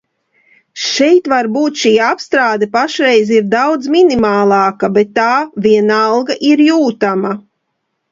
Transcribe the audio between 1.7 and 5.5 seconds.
šī apstrāde pašreiz ir daudz minimālāka, bet tā,